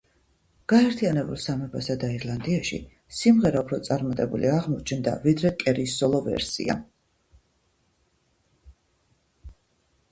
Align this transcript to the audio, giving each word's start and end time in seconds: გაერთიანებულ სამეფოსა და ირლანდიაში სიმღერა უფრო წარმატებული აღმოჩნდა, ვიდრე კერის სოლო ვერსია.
გაერთიანებულ 0.71 1.37
სამეფოსა 1.43 1.95
და 2.03 2.09
ირლანდიაში 2.13 2.79
სიმღერა 3.17 3.61
უფრო 3.67 3.79
წარმატებული 3.89 4.49
აღმოჩნდა, 4.55 5.15
ვიდრე 5.27 5.53
კერის 5.61 5.99
სოლო 6.01 6.25
ვერსია. 6.31 6.81